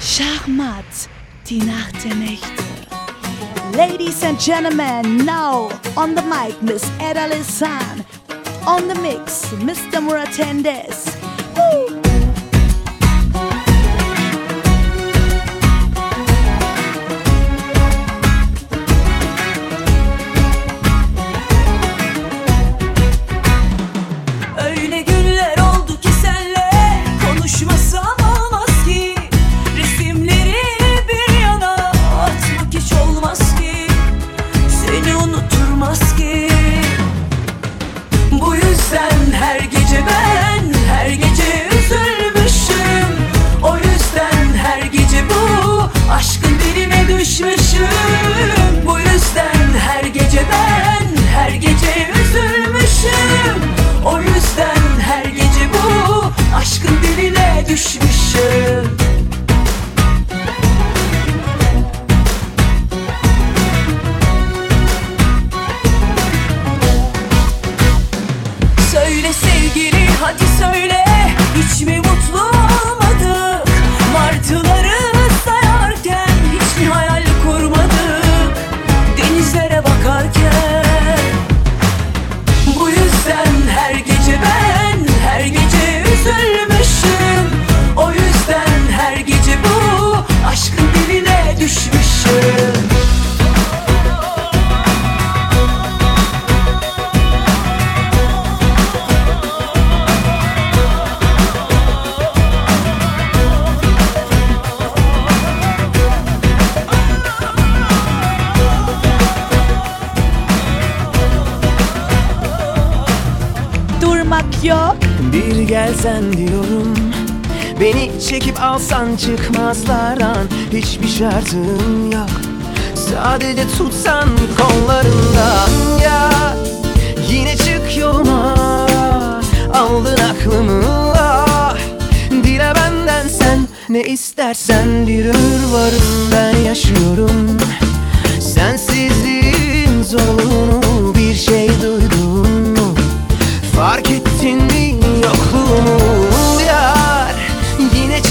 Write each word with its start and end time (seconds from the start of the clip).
Schachmatt, 0.00 1.08
die 1.48 1.58
Nacht 1.58 2.04
der 2.04 2.14
Nächte. 2.14 2.46
Ladies 3.76 4.22
and 4.22 4.38
gentlemen, 4.38 5.24
now 5.24 5.70
on 5.96 6.14
the 6.14 6.22
mic, 6.22 6.60
Miss 6.62 6.84
Edalisan. 7.00 8.04
On 8.66 8.88
the 8.88 8.94
mix, 9.00 9.46
Mr. 9.60 10.00
Muratendes. 10.00 11.16
Woo! 11.56 11.97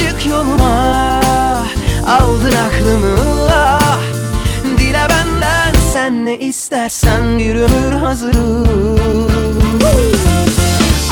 Çık 0.08 0.26
yoluma 0.26 1.22
Aldın 2.08 2.52
aklımı. 2.52 3.18
Ah, 3.52 4.00
dile 4.78 5.08
benden 5.10 5.74
sen 5.94 6.26
ne 6.26 6.38
istersen 6.38 7.40
bir 7.40 7.56
ömür 7.56 7.92
hazırım. 7.92 8.68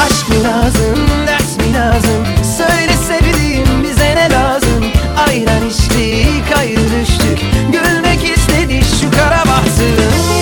Aşk 0.06 0.30
mı 0.30 0.44
lazım 0.44 1.08
ders 1.28 1.58
mi 1.58 1.74
lazım? 1.74 2.26
Söyle 2.58 2.94
sevdiğim 3.08 3.84
bize 3.84 4.16
ne 4.16 4.32
lazım? 4.32 4.86
Ayran 5.28 5.70
içtik 5.70 6.58
ayrı 6.58 6.82
düştük. 7.02 7.40
Gülmek 7.72 8.38
istedik 8.38 8.86
şu 9.02 9.12
kara 9.12 9.40
bahtım 9.40 9.96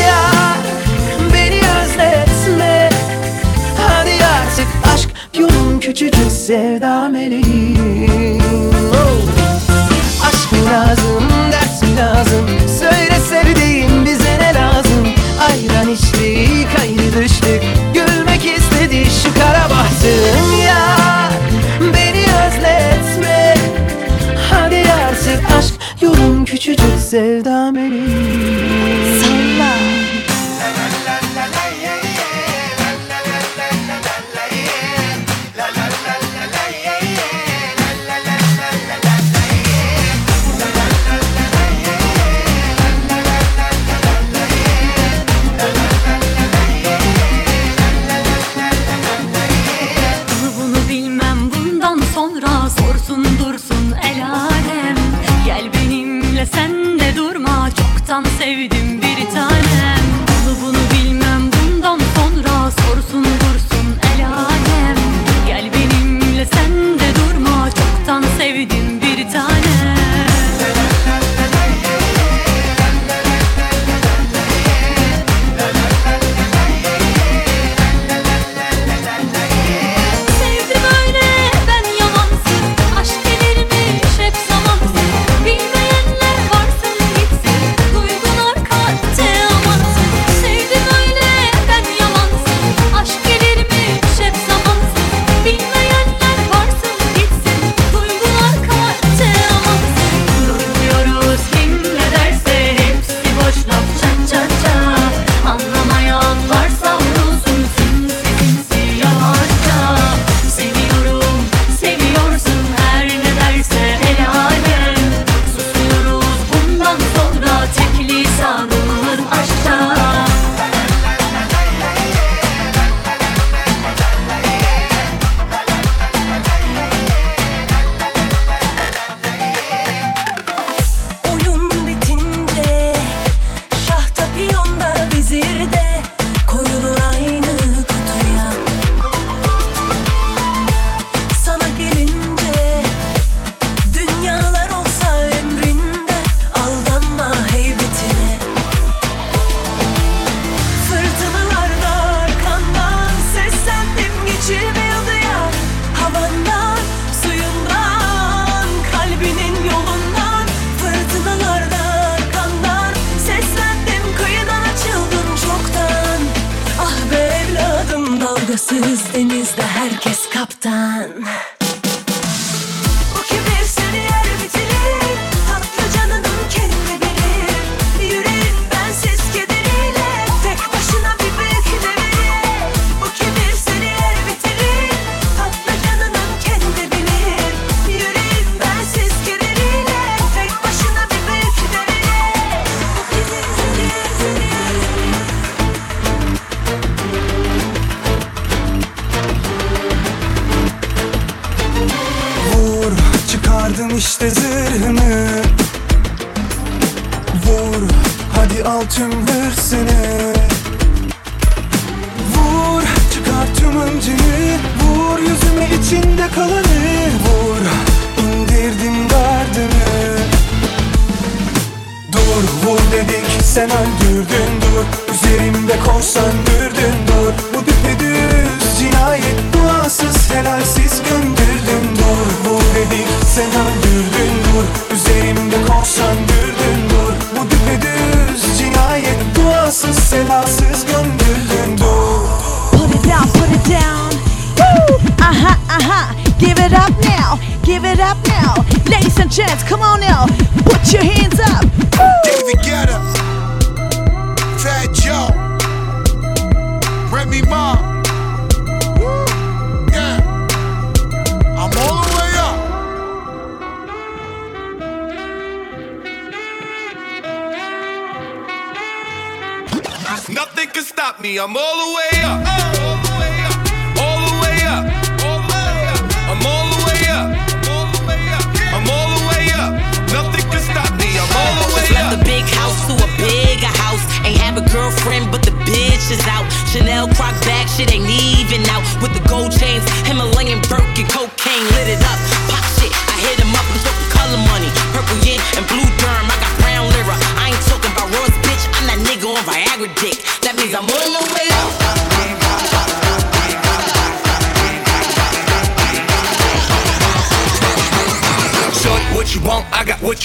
Ya 0.07 0.55
beni 1.33 1.61
özletme. 1.81 2.89
Hadi 3.87 4.25
artık 4.25 4.67
aşk 4.93 5.09
yolun 5.39 5.79
küçücük 5.79 6.31
sevda 6.31 7.09
meleği. 7.09 7.52
celle 27.13 27.43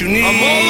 you 0.08 0.14
need. 0.14 0.24
I'm 0.24 0.42
all. 0.42 0.68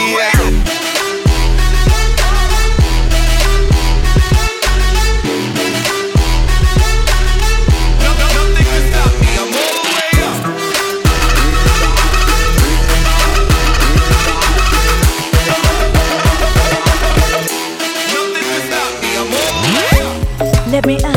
Let 20.70 20.86
me, 20.86 20.98
uh, 21.02 21.10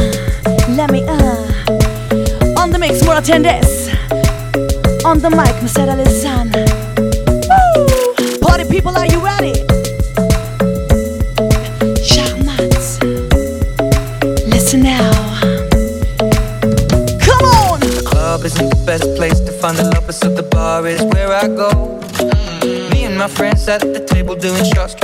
let 0.69 0.91
me. 0.91 1.03
Uh. 1.07 2.57
On 2.57 2.71
the 2.71 2.79
mix, 2.79 3.03
Murat 3.03 3.25
Tendes. 3.25 3.89
On 5.05 5.19
the 5.19 5.29
mic, 5.29 5.61
Mercedes. 5.61 6.20
at 23.71 23.93
the 23.93 24.05
table 24.05 24.35
doing 24.35 24.65
shots. 24.65 25.00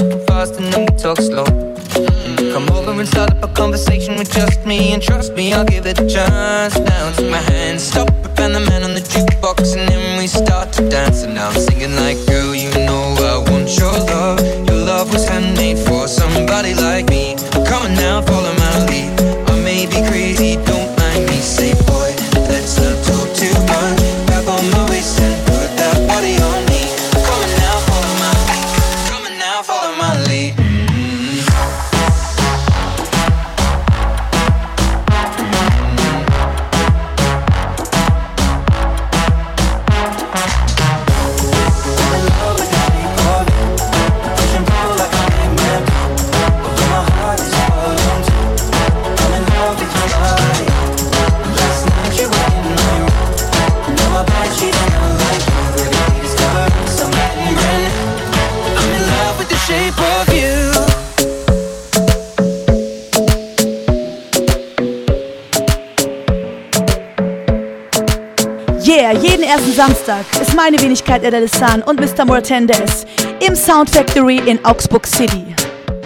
meine 70.69 70.81
Wenigkeit 70.81 71.23
Edelissan 71.23 71.81
und 71.83 71.97
Mr. 71.97 72.25
Mortendes 72.25 73.05
im 73.39 73.55
Sound 73.55 73.89
Factory 73.89 74.41
in 74.45 74.59
Augsburg 74.65 75.07
City. 75.07 75.55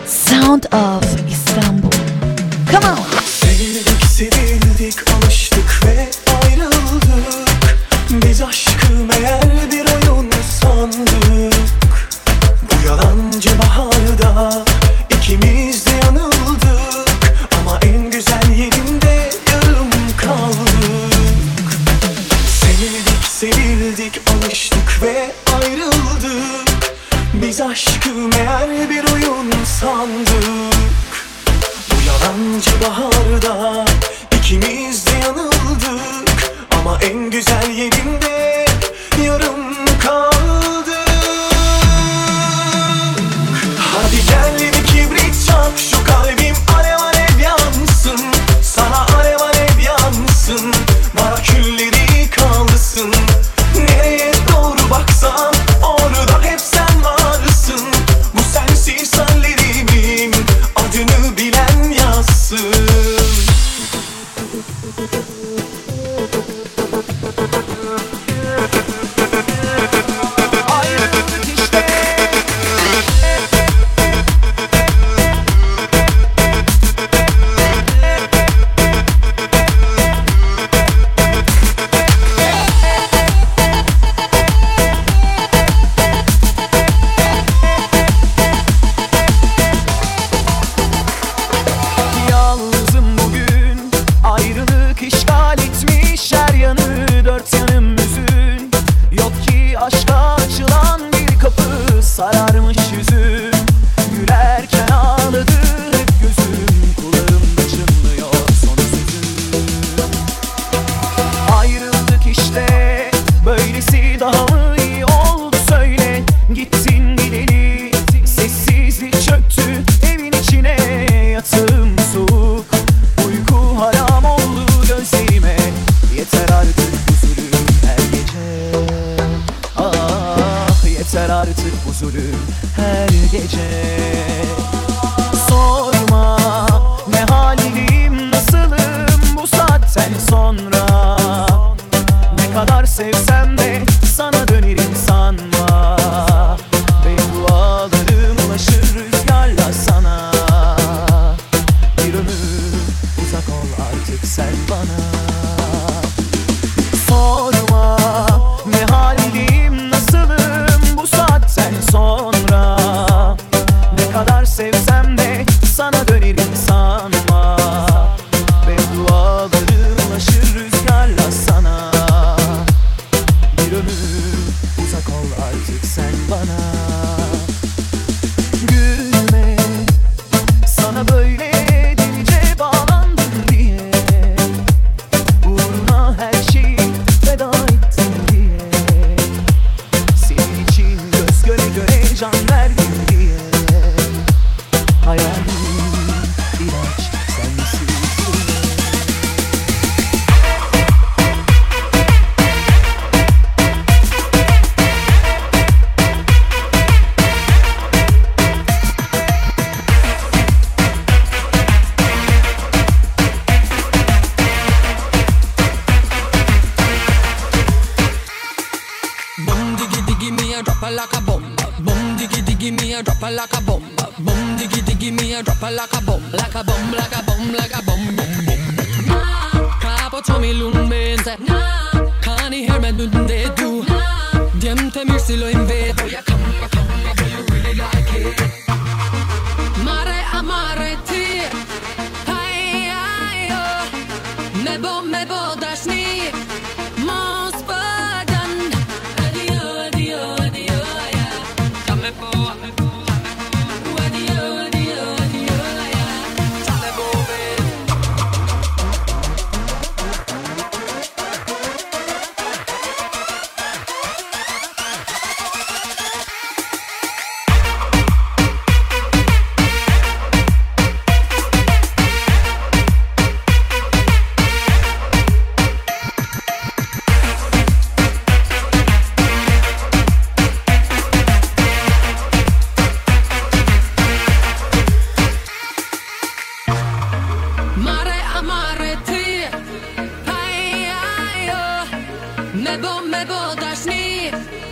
Sound 0.05 0.71
of 0.71 1.01
Istanbul. 1.27 1.89
Come 2.69 2.85
on! 2.85 3.10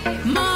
My 0.06 0.49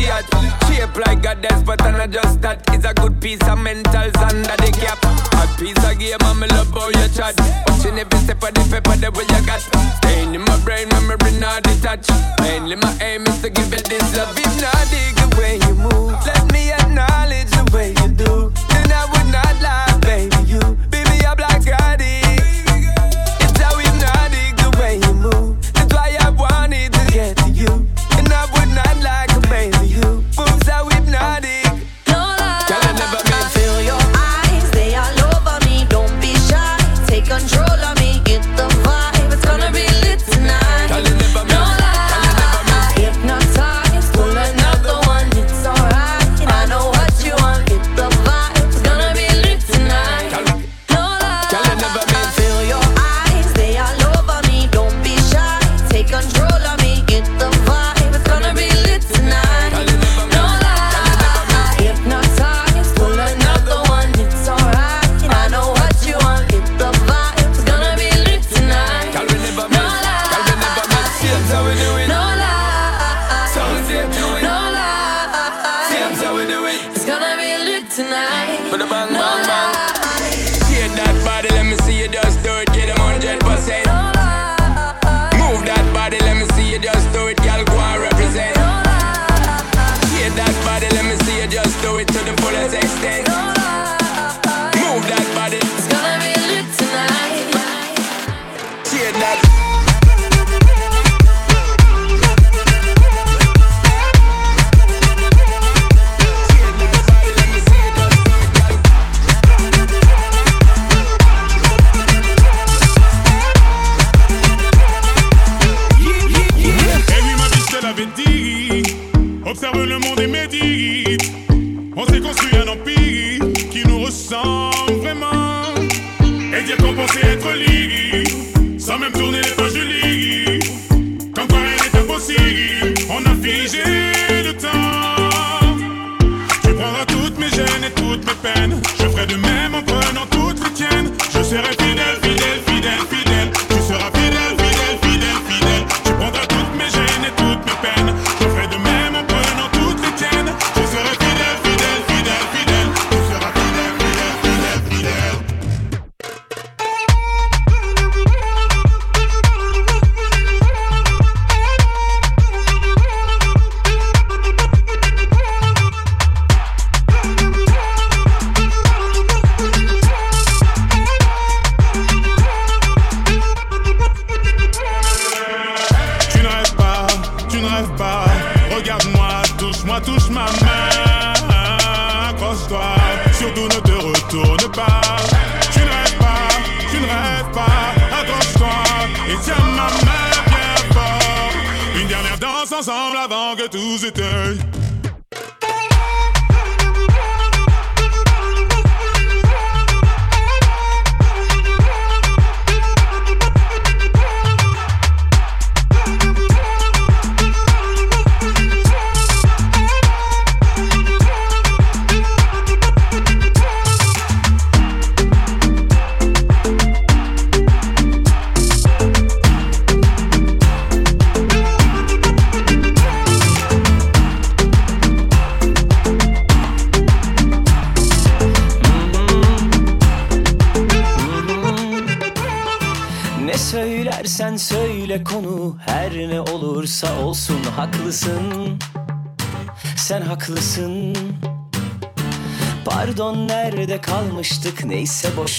body 0.00 0.08
hot. 0.08 0.24
Shape 0.66 0.96
like 1.06 1.24
a 1.24 1.34
despot 1.34 1.82
and 1.82 1.96
I 1.96 2.06
just 2.06 2.40
that 2.42 2.62
is 2.74 2.84
a 2.84 2.94
good 2.94 3.20
piece 3.20 3.42
of 3.42 3.58
mentals 3.58 4.16
under 4.16 4.56
the 4.56 4.70
cap. 4.72 4.98
A 5.34 5.46
piece 5.58 5.76
of 5.84 5.98
game 5.98 6.16
and 6.20 6.40
me 6.40 6.46
love 6.48 6.70
how 6.72 6.88
you 6.88 7.08
chat. 7.14 7.34
Watching 7.66 7.98
every 7.98 8.18
step 8.18 8.42
of 8.42 8.54
the 8.54 8.62
paper 8.70 8.96
the 8.96 9.10
way 9.10 9.24
you 9.24 9.46
got. 9.46 9.60
Staying 9.98 10.34
in 10.34 10.42
my 10.42 10.58
brain, 10.64 10.88
memory 10.88 11.32
not 11.38 11.62
detached. 11.62 12.10
Mainly 12.40 12.76
my 12.76 12.92
aim 13.00 13.26
is 13.26 13.40
to 13.42 13.50
give 13.50 13.70
you 13.70 13.82
this 13.82 14.16
love. 14.16 14.36
If 14.36 14.54
not 14.60 14.84
dig 14.90 15.14
the 15.16 15.28
way 15.38 15.58
you 15.66 15.74
move, 15.74 16.14
let 16.26 16.52
me 16.52 16.72
acknowledge 16.72 17.50
the 17.50 17.64
way 17.72 17.90
you 18.00 18.08
do. 18.08 18.52
Then 18.70 18.92
I 18.92 19.04
would 19.12 19.28
not 19.32 19.54
lie, 19.60 19.98
baby. 20.02 20.36
You, 20.46 20.60
baby, 20.90 21.24
I'm 21.26 21.38
like 21.38 21.64
God. 21.64 21.99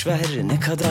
ver 0.08 0.48
ne 0.48 0.60
kadar 0.60 0.91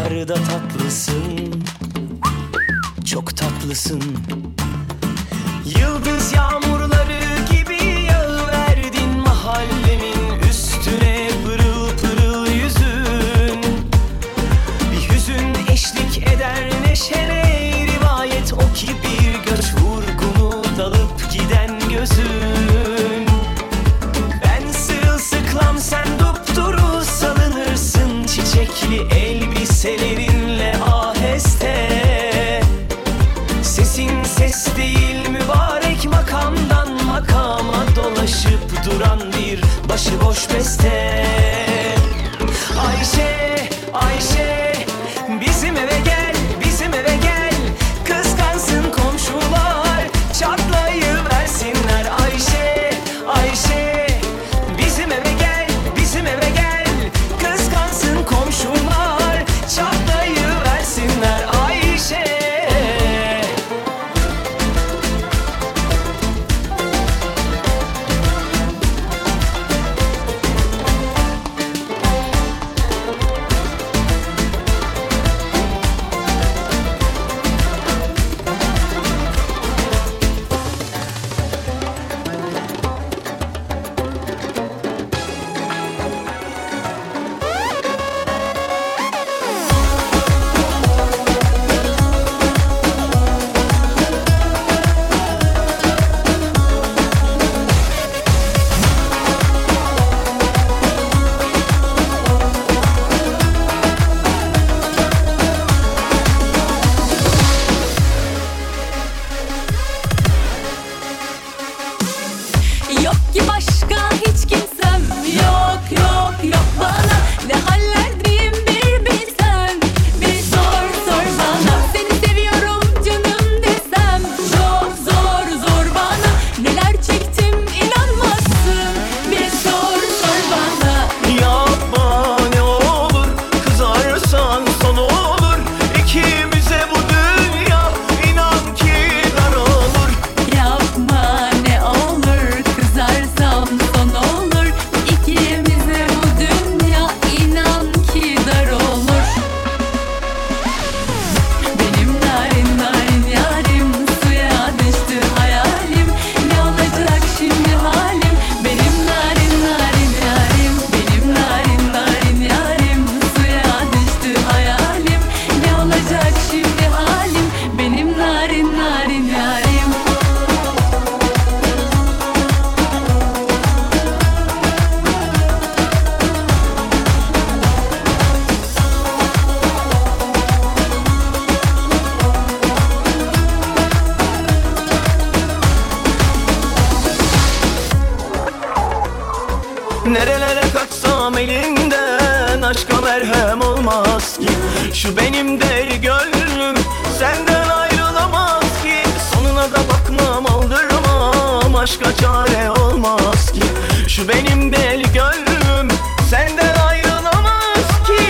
Şu 204.21 204.29
benim 204.29 204.73
deli 204.73 205.03
gönlüm. 205.03 205.89
Senden 206.31 206.75
ayrılamaz 206.89 207.87
ki. 208.07 208.23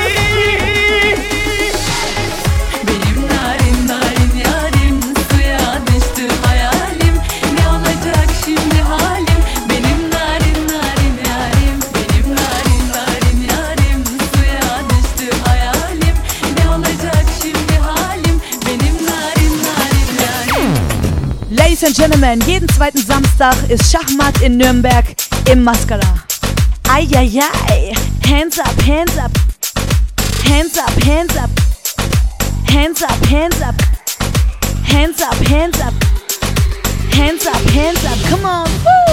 Benim 2.86 3.28
narin 3.28 3.88
narin 3.88 4.32
yarim 4.44 5.00
suya 5.30 5.80
düştü 5.86 6.34
hayalim. 6.44 7.14
Ne 7.58 7.68
olacak 7.68 8.28
şimdi 8.44 8.80
halim? 8.82 9.40
Benim 9.68 10.10
narin 10.10 10.68
narin 10.68 11.16
yarim 11.28 11.80
Benim 11.94 12.36
narin 12.36 12.84
narin 12.92 13.40
yarim 13.50 14.04
suya 14.34 14.80
düştü 14.90 15.36
hayalim. 15.44 16.14
Ne 16.58 16.68
olacak 16.70 17.24
şimdi 17.42 17.78
halim? 17.78 18.40
Benim 18.66 18.94
narin 19.06 19.54
narin 19.64 20.08
yarim. 20.22 20.72
Ladies 21.58 21.84
and 21.84 21.94
Gentlemen, 21.96 22.40
jeden 22.46 22.68
zweiten 22.68 23.02
Samstag 23.02 23.70
ist 23.70 23.92
Schachmatt 23.92 24.42
in 24.42 24.58
Nürnberg 24.58 25.19
en 25.50 25.64
máscara. 25.64 26.26
Ay, 26.88 27.08
ay, 27.16 27.40
ay. 27.68 27.92
Hands 28.28 28.56
up, 28.58 28.80
hands 28.82 29.16
up. 29.18 29.32
Hands 30.44 30.76
up, 30.78 31.02
hands 31.02 31.36
up. 31.36 31.50
Hands 32.68 33.02
up, 33.02 33.26
hands 33.26 33.60
up. 33.60 33.74
Hands 34.84 35.20
up, 35.20 35.34
hands 35.48 35.80
up. 35.80 35.94
Hands 37.12 37.46
up, 37.46 37.70
hands 37.70 38.04
up. 38.04 38.18
Come 38.30 38.44
on. 38.44 38.68
Woo! 38.84 39.09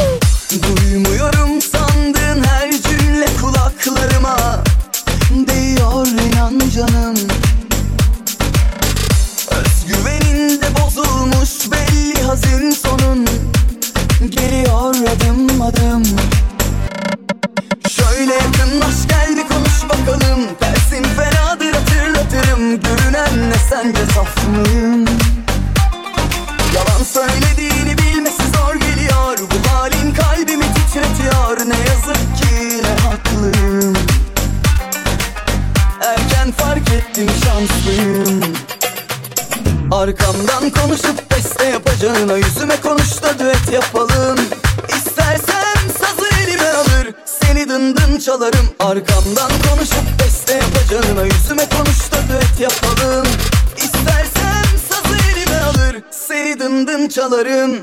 Geliyor 14.30 14.96
adım 14.96 15.62
adım. 15.62 16.04
Şöyle 17.90 18.34
yakınlaş 18.34 19.08
gel 19.10 19.38
bir 19.38 19.48
konuş 19.48 19.84
bakalım. 19.84 20.40
Dersin 20.62 21.04
fenadır 21.04 21.74
hatırlatırım. 21.74 22.82
Görünen 22.82 23.50
ne 23.50 23.56
sence 23.70 24.06
saf 24.14 24.48
mıyım 24.48 25.06
Yalan 26.76 27.04
söylediğini 27.04 27.98
bilmesi 27.98 28.44
zor 28.56 28.76
geliyor. 28.76 29.38
Bu 29.40 29.70
halin 29.72 30.14
kalbimi 30.14 30.66
titretiyor. 30.74 31.60
Ne 31.60 31.78
yazık 31.90 32.38
ki 32.38 32.82
ne 32.84 33.10
haklıyım. 33.10 33.94
Erken 36.02 36.52
fark 36.52 36.90
ettim 36.90 37.28
şanslıyım 37.44 38.42
Arkamdan 39.92 40.70
konuşup 40.70 41.32
beste 41.32 41.66
yapacağına 41.66 42.38
Yüzüme 42.38 42.82
konuş 42.82 43.24
da 43.24 43.40
düet 43.40 43.74
yapalım. 43.74 44.40
İstersen 44.90 45.76
sazı 46.00 46.28
elime 46.44 46.70
alır 46.70 47.14
Seni 47.26 47.70
dın 47.70 47.96
dın 47.96 48.20
çalarım. 48.20 48.70
Arkamdan 48.80 49.52
konuşup 49.70 50.20
beste 50.20 50.54
yapacağına 50.54 51.24
Yüzüme 51.26 51.70
konuş 51.70 52.12
da 52.12 52.18
düet 52.30 52.60
yapalım. 52.60 53.28
İstersen 53.78 54.64
sazı 54.90 55.16
elime 55.32 55.62
alır 55.62 56.04
Seni 56.12 56.60
dın 56.60 56.88
dın 56.88 57.08
çalarım 57.08 57.82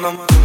Mama. 0.00 0.39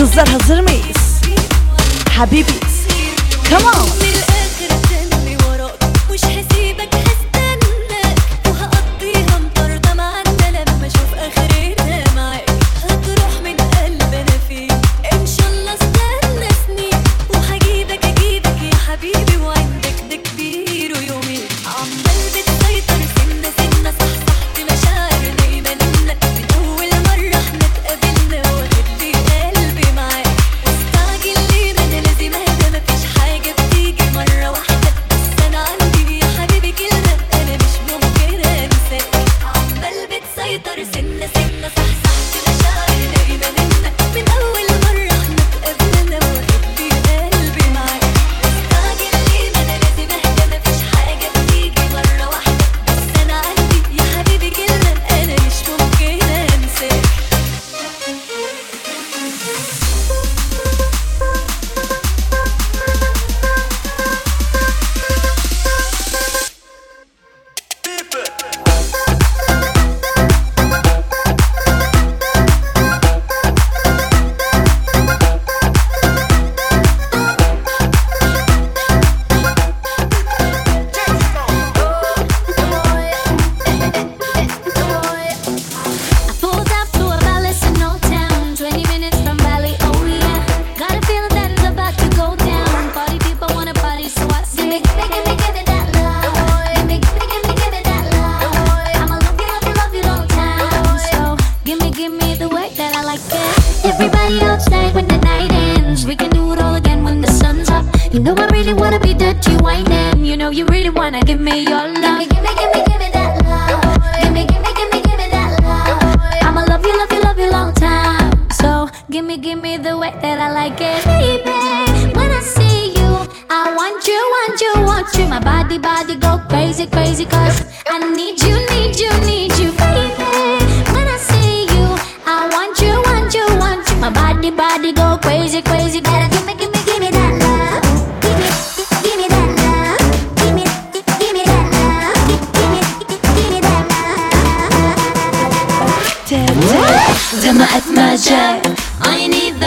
Kızlar 0.00 0.28
hazır 0.28 0.60
mıyız? 0.60 1.20
Habibiz. 2.16 2.86
Come 3.50 3.64
on. 3.64 4.09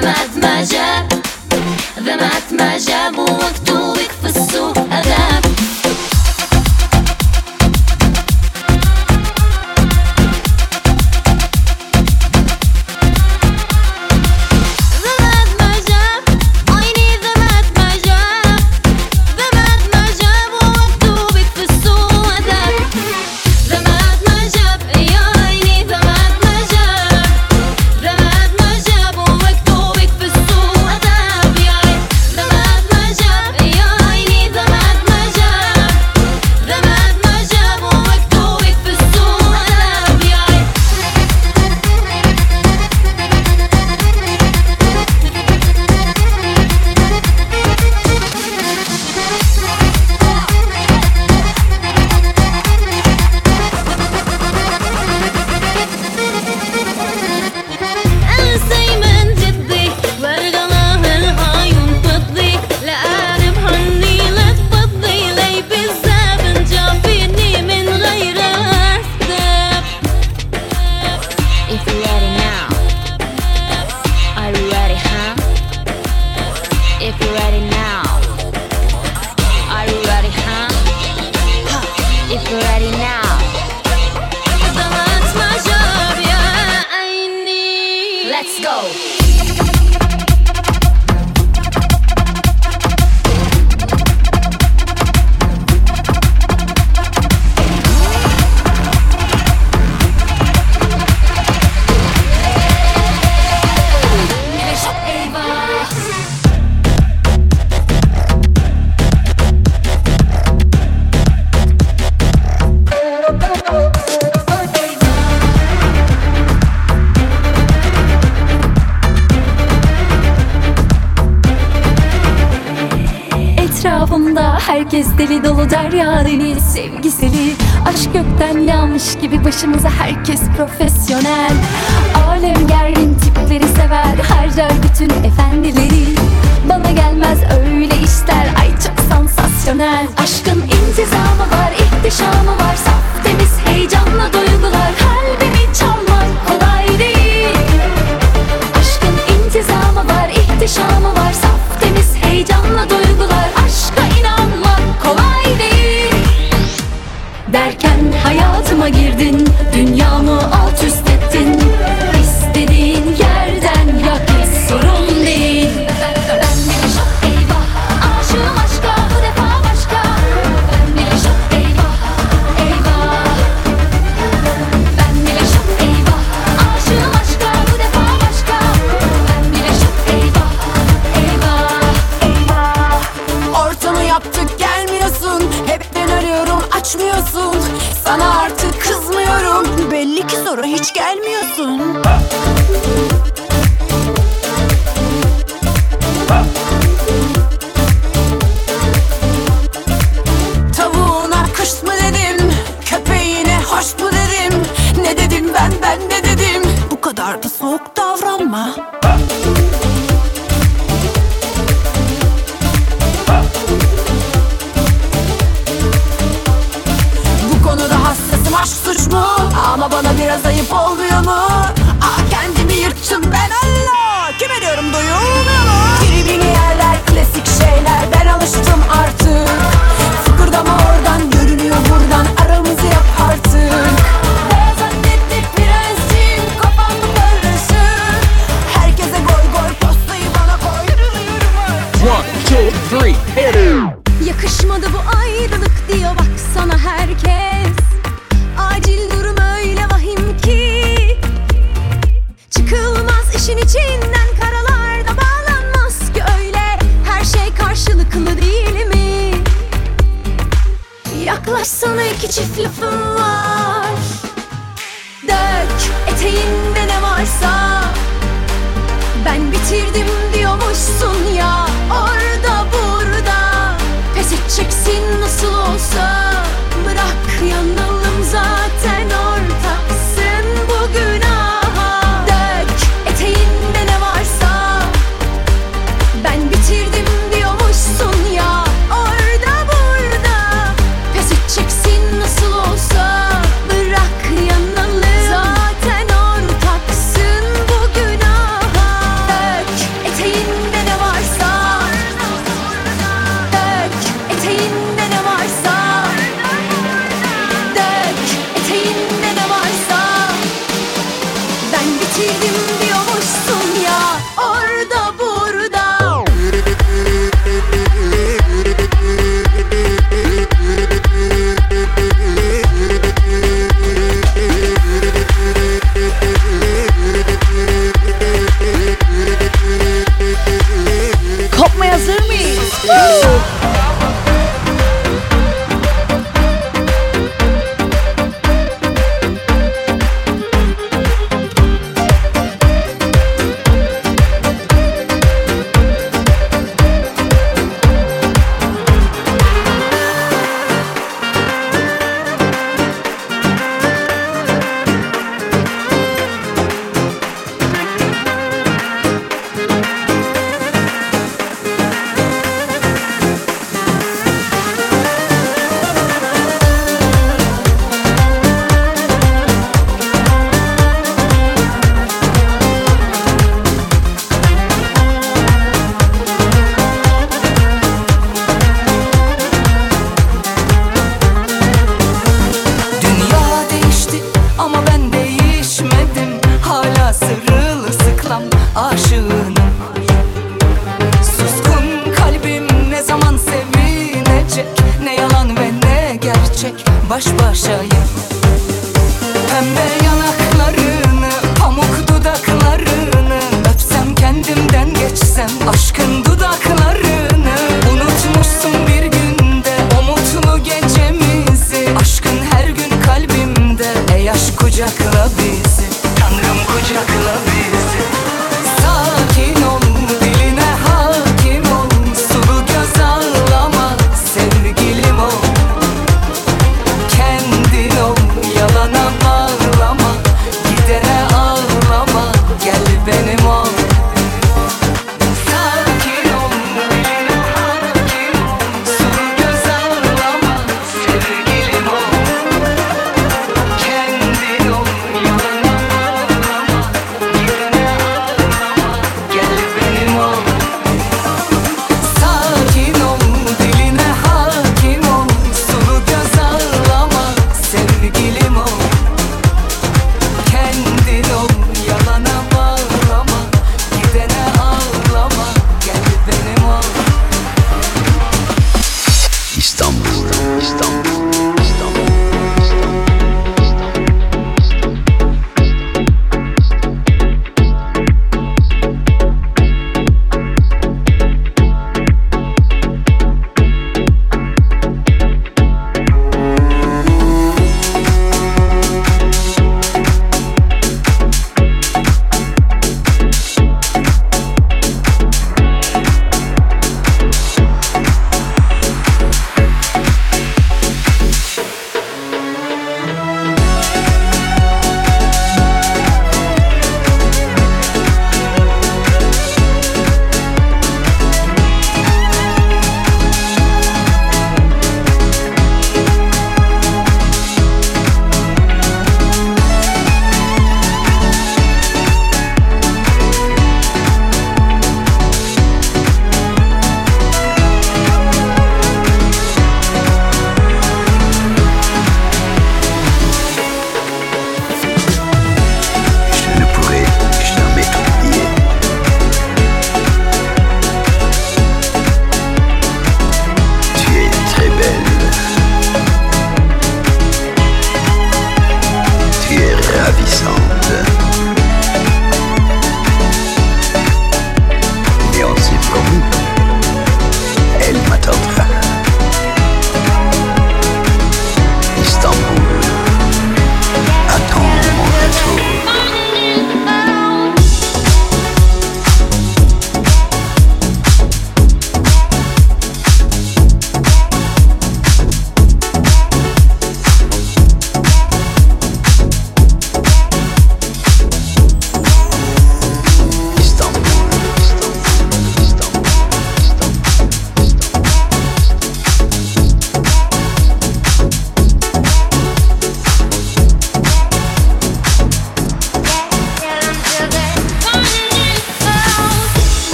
ذمات 0.00 0.36
ما 0.42 0.64
جاب 0.64 1.12
ذمات 1.98 2.52
ما 2.52 2.78
جاب 2.78 3.18
وقت 3.18 3.70
وقف 3.70 4.36
السوق. 4.36 4.78
هذا 4.78 5.19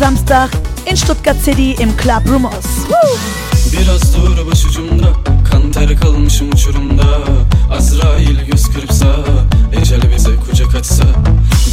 Samstag 0.00 0.48
in 0.86 0.96
Stuttgart 0.96 1.36
City 1.44 1.74
im 1.78 1.92
Club 2.02 2.26
Rumors. 2.26 2.66
Biraz 3.72 4.16
dur 4.16 4.46
başucumda, 4.50 5.12
kan 5.50 5.72
ter 5.72 6.00
kalmışım 6.00 6.52
uçurumda. 6.52 7.04
Azrail 7.70 8.44
göz 8.46 8.64
kırpsa, 8.72 9.16
ecel 9.72 10.00
bize 10.16 10.36
kucak 10.36 10.74
açsa. 10.74 11.04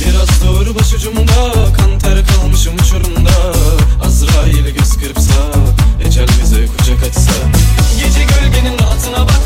Biraz 0.06 0.42
dur 0.44 0.76
başucumda, 0.76 1.54
kan 1.78 2.00
ter 2.00 2.26
kalmışım 2.28 2.76
uçurumda. 2.76 3.32
Azrail 4.06 4.76
göz 4.76 4.98
kırpsa, 4.98 5.34
ecel 6.06 6.28
bize 6.42 6.66
kucak 6.66 7.04
açsa. 7.04 7.32
Gece 8.00 8.24
gölgenin 8.24 8.80
rahatına 8.80 9.26
bak. 9.26 9.37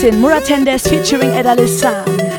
Jackson, 0.00 0.18
Murat 0.18 0.46
Tendes 0.46 0.88
featuring 0.88 1.30
Edalisa. 1.32 2.29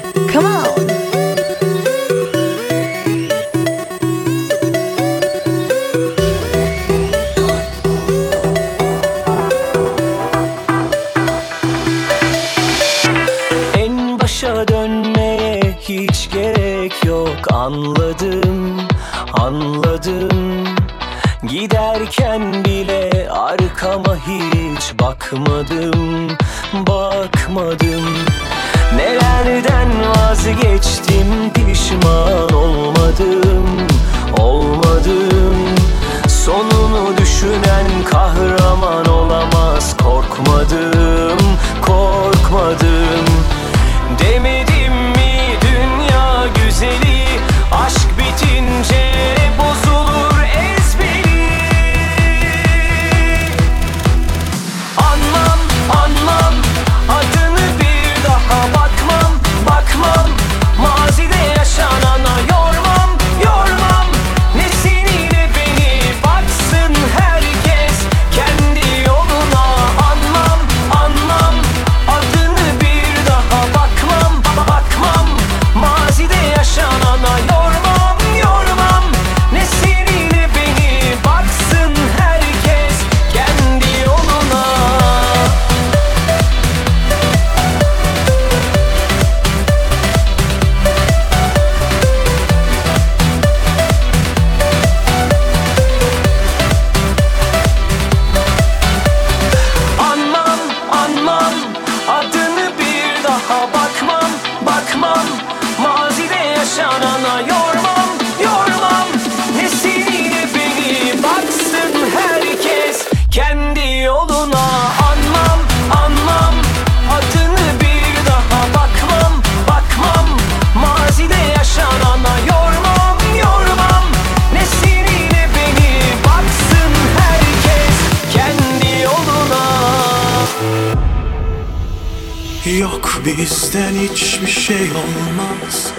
Bizden 133.26 133.94
hiçbir 133.94 134.48
şey 134.48 134.76
olmaz. 134.92 135.94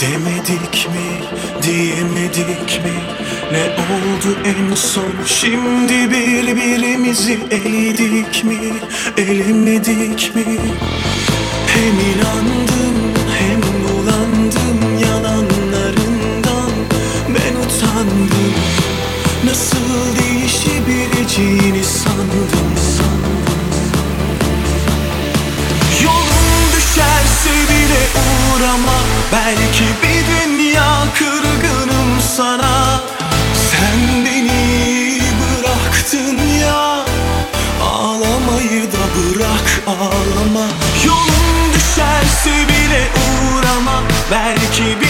Demedik 0.00 0.88
mi, 0.88 1.26
diyemedik 1.62 2.84
mi? 2.84 2.92
Ne 3.52 3.62
oldu 3.62 4.38
en 4.44 4.74
son? 4.74 5.12
Şimdi 5.26 6.10
birbirimizi 6.10 7.38
eledik 7.50 8.44
mi? 8.44 8.58
Elemedik 9.16 10.34
mi? 10.34 10.44
Hem 11.66 11.94
inandım 12.10 13.14
hem 13.38 13.60
bulandım 13.62 14.98
yalanlarından. 15.04 16.72
Ben 17.28 17.54
utandım. 17.56 18.54
Nasıl 19.44 19.88
değişebileceğini 20.18 21.84
sandım 21.84 22.17
uğrama 28.58 28.98
Belki 29.32 29.84
bir 30.02 30.26
dünya 30.26 31.04
kırgınım 31.18 32.20
sana. 32.36 33.00
Sen 33.70 34.24
beni 34.24 35.20
bıraktın 35.40 36.38
ya 36.60 37.04
Ağlamayı 37.82 38.82
da 38.92 39.04
bırak 39.16 39.82
ağlama. 39.86 40.66
Yolun 41.06 41.72
düşerse 41.74 42.50
bile 42.68 43.08
uğrama 43.16 44.02
Belki 44.30 45.00
bir 45.00 45.07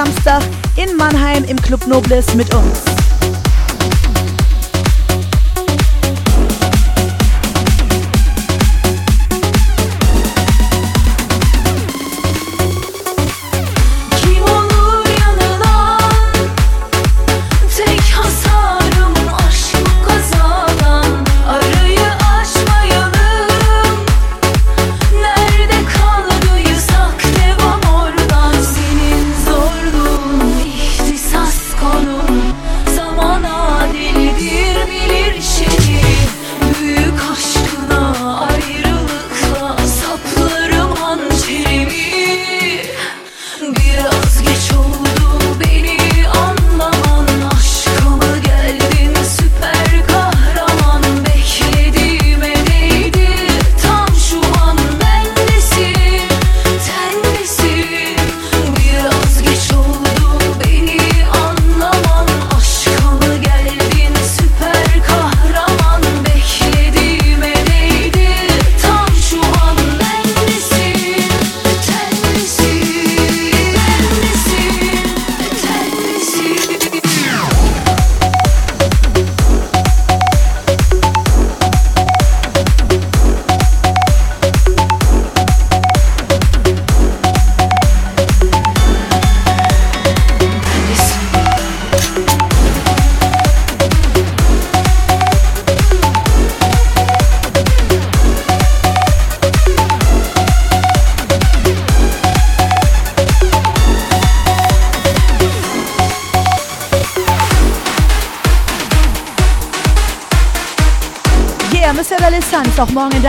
Samstag 0.00 0.42
in 0.76 0.96
Mannheim 0.96 1.44
im 1.44 1.60
Club 1.60 1.86
Nobles 1.86 2.34
mit 2.34 2.54
uns. 2.54 2.99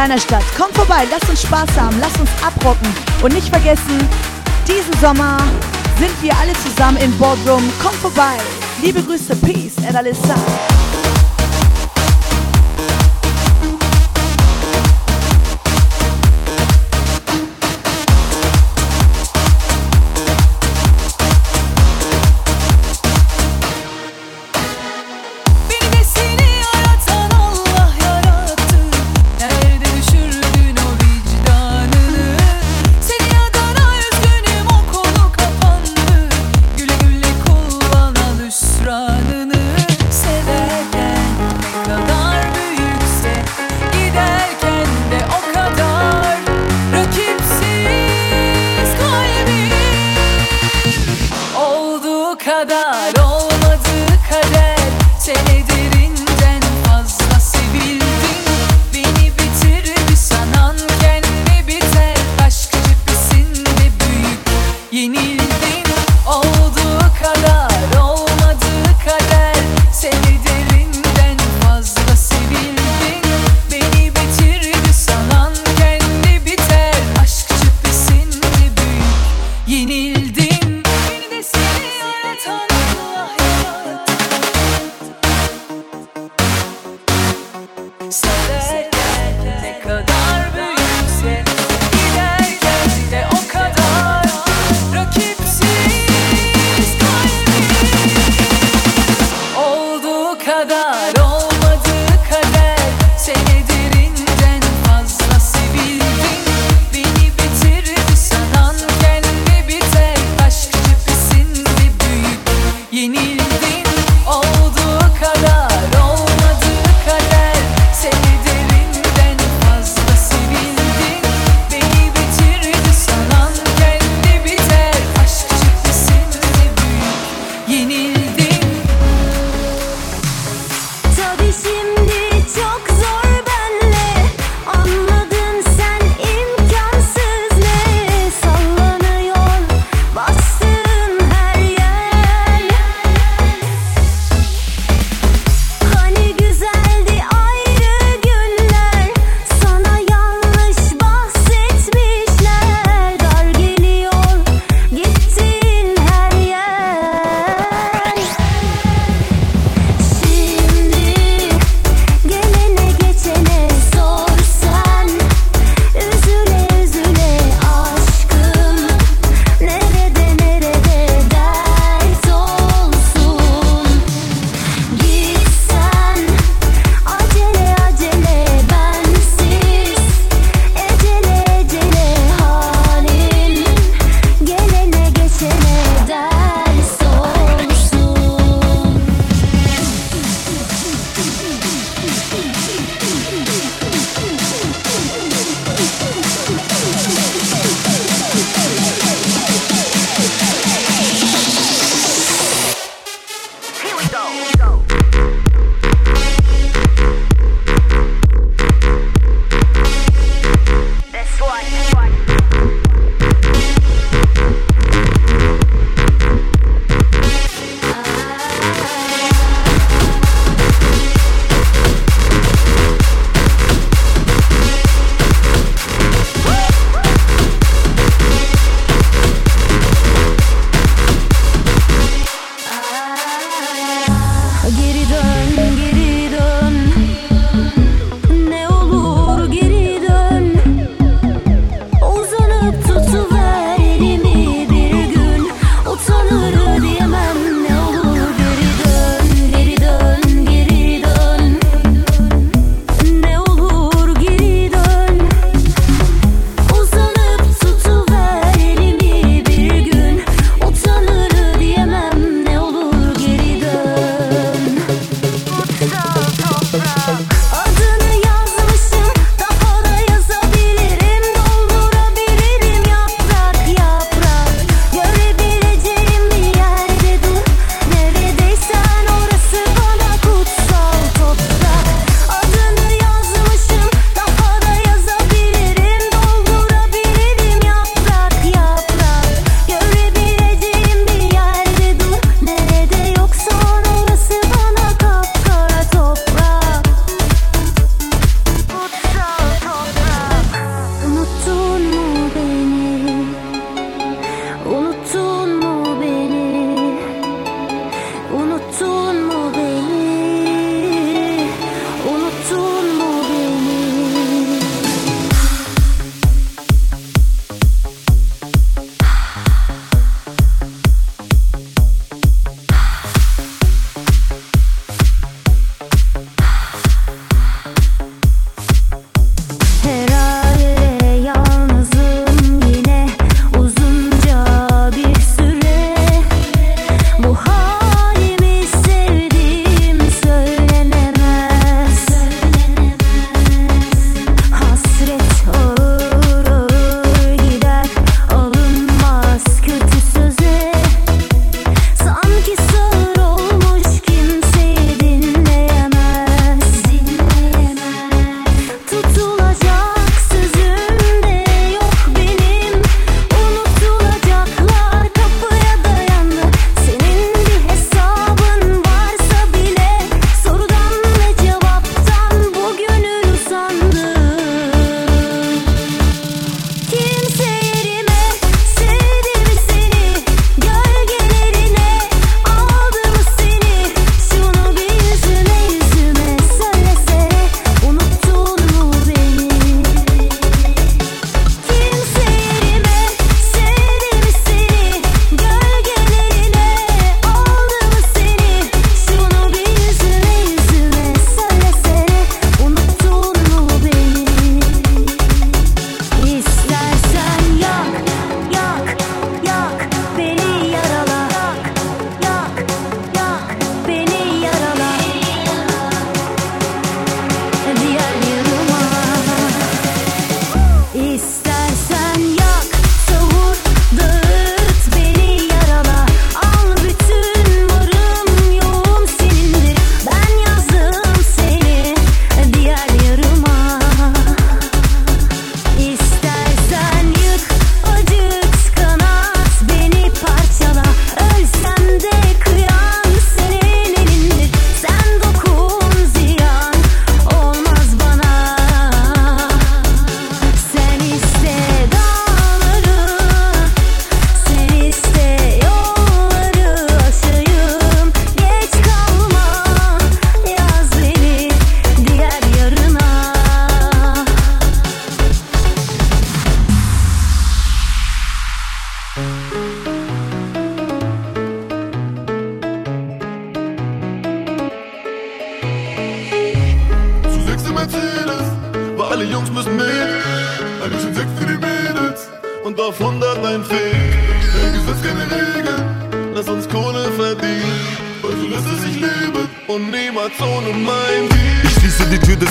deiner 0.01 0.19
Stadt. 0.19 0.43
Kommt 0.57 0.75
vorbei, 0.75 1.05
lass 1.11 1.29
uns 1.29 1.43
Spaß 1.43 1.69
haben, 1.79 1.95
lass 1.99 2.19
uns 2.19 2.29
abrocken. 2.43 2.87
Und 3.21 3.33
nicht 3.33 3.49
vergessen, 3.49 3.99
diesen 4.67 4.99
Sommer 4.99 5.37
sind 5.99 6.23
wir 6.23 6.35
alle 6.39 6.53
zusammen 6.53 6.97
im 6.97 7.15
Boardroom. 7.19 7.71
Kommt 7.79 7.95
vorbei. 7.95 8.37
Liebe 8.81 9.03
Grüße, 9.03 9.35
Peace, 9.35 9.77
and 9.85 9.95
Alissa. 9.95 10.33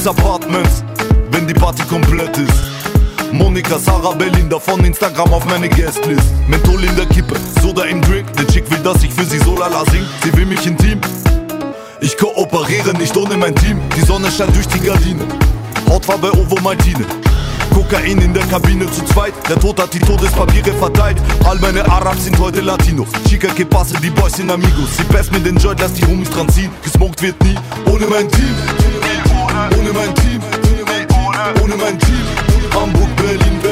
des 0.01 0.07
Apartments, 0.07 0.83
wenn 1.31 1.47
die 1.47 1.53
Party 1.53 1.83
komplett 1.83 2.37
ist. 2.39 3.33
Monika, 3.33 3.79
Sarah, 3.79 4.13
Belinda 4.13 4.59
von 4.59 4.83
Instagram 4.83 5.31
auf 5.31 5.45
meine 5.45 5.69
Guestlist. 5.69 6.25
Menthol 6.49 6.83
in 6.85 6.97
der 6.97 7.05
Kippe, 7.05 7.35
Soda 7.61 7.85
im 7.85 8.01
Drink. 8.01 8.33
Der 8.35 8.47
Chick 8.47 8.71
will, 8.71 8.79
dass 8.79 9.03
ich 9.03 9.13
für 9.13 9.25
sie 9.25 9.39
so 9.39 9.59
lala 9.59 9.85
sing. 9.91 10.03
Sie 10.25 10.35
will 10.35 10.47
mich 10.47 10.67
intim. 10.67 11.01
Ich 12.01 12.17
kooperiere 12.17 12.95
nicht 12.97 13.15
ohne 13.15 13.37
mein 13.37 13.55
Team. 13.55 13.79
Die 13.95 14.01
Sonne 14.01 14.31
scheint 14.31 14.57
durch 14.57 14.67
die 14.69 14.81
Gardine. 14.81 15.23
Hautfarbe 15.91 16.33
Ovo 16.33 16.57
Maltine. 16.63 17.05
Kokain 17.75 18.19
in 18.23 18.33
der 18.33 18.47
Kabine 18.47 18.91
zu 18.91 19.05
zweit. 19.05 19.35
Der 19.51 19.61
Tod 19.61 19.79
hat 19.81 19.93
die 19.93 20.01
Todespapiere 20.01 20.73
verteilt. 20.79 21.19
All 21.45 21.59
meine 21.59 21.85
Arabs 21.91 22.25
sind 22.25 22.39
heute 22.39 22.63
Latinos. 22.63 23.09
Chica 23.29 23.49
que 23.49 23.67
passe, 23.67 23.95
die 24.03 24.11
Boys 24.11 24.33
sind 24.33 24.51
Amigos. 24.51 24.97
Sie 24.97 25.05
passen 25.05 25.33
mir 25.33 25.41
den 25.41 25.59
Joint, 25.59 25.81
lass 25.81 25.93
die 25.93 26.07
Homies 26.07 26.31
dran 26.31 26.49
ziehen. 26.49 26.71
Gesmoked 26.83 27.21
wird 27.21 27.43
nie 27.45 27.57
ohne 27.85 28.07
mein 28.07 28.31
Team 28.31 28.80
ohne 29.81 29.93
mein 29.93 30.15
Team, 30.16 30.40
ohne 31.62 31.77
mein 31.77 31.98
Team, 31.98 32.24
Hamburg, 32.74 33.16
Berlin, 33.16 33.61
Berlin. 33.62 33.70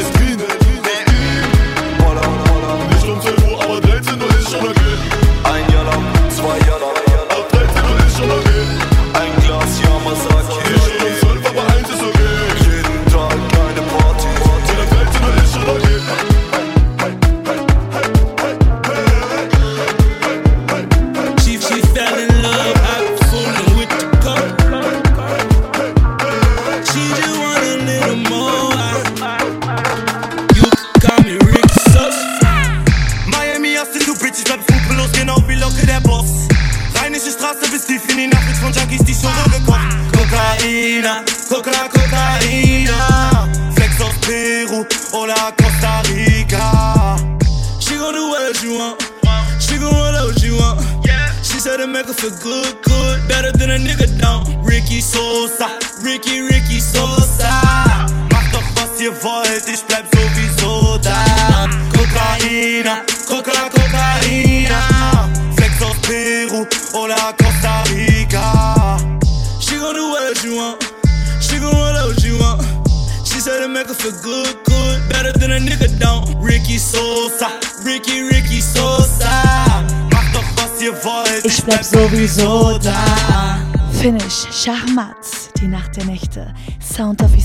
Finish, 84.09 84.47
Schachmat, 84.51 85.51
die 85.61 85.67
Nacht 85.67 85.99
der 85.99 86.07
Nächte, 86.07 86.55
Sound 86.81 87.21
of. 87.21 87.38